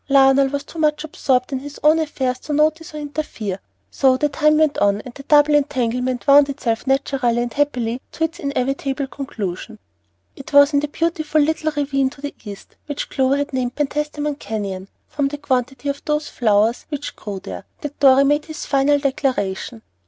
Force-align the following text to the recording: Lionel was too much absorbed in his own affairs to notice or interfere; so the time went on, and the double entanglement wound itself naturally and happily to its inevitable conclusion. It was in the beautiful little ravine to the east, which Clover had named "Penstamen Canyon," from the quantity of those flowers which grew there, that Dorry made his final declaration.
Lionel 0.09 0.47
was 0.47 0.63
too 0.63 0.79
much 0.79 1.03
absorbed 1.03 1.51
in 1.51 1.59
his 1.59 1.79
own 1.83 1.99
affairs 1.99 2.39
to 2.39 2.53
notice 2.53 2.95
or 2.95 2.97
interfere; 2.97 3.59
so 3.91 4.17
the 4.17 4.29
time 4.29 4.57
went 4.57 4.79
on, 4.79 4.99
and 5.01 5.13
the 5.13 5.21
double 5.21 5.53
entanglement 5.53 6.25
wound 6.25 6.49
itself 6.49 6.87
naturally 6.87 7.39
and 7.39 7.53
happily 7.53 8.01
to 8.13 8.23
its 8.23 8.39
inevitable 8.39 9.05
conclusion. 9.05 9.77
It 10.35 10.53
was 10.53 10.73
in 10.73 10.79
the 10.79 10.87
beautiful 10.87 11.39
little 11.39 11.71
ravine 11.75 12.09
to 12.09 12.21
the 12.21 12.33
east, 12.43 12.77
which 12.87 13.11
Clover 13.11 13.37
had 13.37 13.53
named 13.53 13.75
"Penstamen 13.75 14.39
Canyon," 14.39 14.87
from 15.07 15.27
the 15.27 15.37
quantity 15.37 15.87
of 15.87 16.01
those 16.05 16.27
flowers 16.29 16.87
which 16.89 17.15
grew 17.15 17.39
there, 17.39 17.65
that 17.81 17.99
Dorry 17.99 18.23
made 18.23 18.45
his 18.45 18.65
final 18.65 18.97
declaration. 18.97 19.83